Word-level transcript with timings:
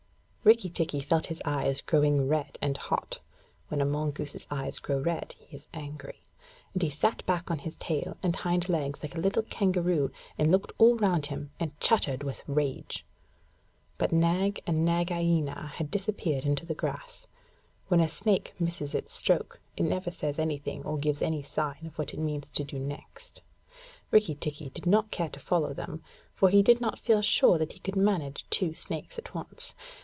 Rikki 0.43 0.71
tikki 0.71 1.01
felt 1.01 1.27
his 1.27 1.39
eyes 1.45 1.81
growing 1.81 2.27
red 2.27 2.57
and 2.63 2.75
hot 2.75 3.19
(when 3.67 3.79
a 3.79 3.85
mongoose's 3.85 4.47
eyes 4.49 4.79
grow 4.79 4.97
red, 4.99 5.35
he 5.37 5.55
is 5.55 5.67
angry), 5.71 6.19
and 6.73 6.81
he 6.81 6.89
sat 6.89 7.23
back 7.27 7.51
on 7.51 7.59
his 7.59 7.75
tail 7.75 8.17
and 8.23 8.35
hind 8.37 8.67
legs 8.67 9.03
like 9.03 9.13
a 9.13 9.19
little 9.19 9.43
kangaroo, 9.43 10.09
and 10.39 10.49
looked 10.51 10.73
all 10.79 10.95
round 10.97 11.27
him, 11.27 11.51
and 11.59 11.79
chattered 11.79 12.23
with 12.23 12.41
rage. 12.47 13.05
But 13.99 14.11
Nag 14.11 14.59
and 14.65 14.83
Nagaina 14.83 15.73
had 15.75 15.91
disappeared 15.91 16.43
into 16.43 16.65
the 16.65 16.73
grass. 16.73 17.27
When 17.87 17.99
a 17.99 18.09
snake 18.09 18.55
misses 18.59 18.95
its 18.95 19.11
stroke, 19.13 19.61
it 19.77 19.83
never 19.83 20.09
says 20.09 20.39
anything 20.39 20.81
or 20.85 20.97
gives 20.97 21.21
any 21.21 21.43
sign 21.43 21.85
of 21.85 21.99
what 21.99 22.15
it 22.15 22.19
means 22.19 22.49
to 22.49 22.63
do 22.63 22.79
next. 22.79 23.43
Rikki 24.09 24.33
tikki 24.33 24.71
did 24.71 24.87
not 24.87 25.11
care 25.11 25.29
to 25.29 25.39
follow 25.39 25.71
them, 25.75 26.01
for 26.33 26.49
he 26.49 26.63
did 26.63 26.81
not 26.81 26.97
feel 26.97 27.21
sure 27.21 27.59
that 27.59 27.73
he 27.73 27.79
could 27.79 27.95
manage 27.95 28.49
two 28.49 28.73
snakes 28.73 29.19
at 29.19 29.35
once. 29.35 29.75